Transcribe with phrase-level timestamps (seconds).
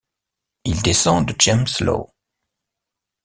[0.63, 2.09] Il descend de James Law.